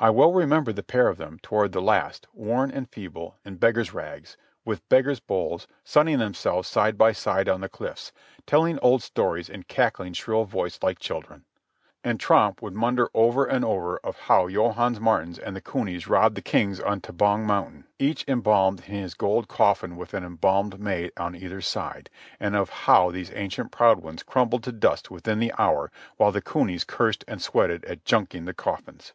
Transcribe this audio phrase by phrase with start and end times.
[0.00, 3.92] I well remember the pair of them, toward the last, worn and feeble, in beggars'
[3.92, 8.12] rags, with beggars' bowls, sunning themselves side by side on the cliffs,
[8.46, 11.46] telling old stories and cackling shrill voiced like children.
[12.04, 16.36] And Tromp would maunder over and over of how Johannes Maartens and the cunies robbed
[16.36, 21.10] the kings on Tabong Mountain, each embalmed in his golden coffin with an embalmed maid
[21.16, 22.08] on either side;
[22.38, 26.40] and of how these ancient proud ones crumbled to dust within the hour while the
[26.40, 29.12] cunies cursed and sweated at junking the coffins.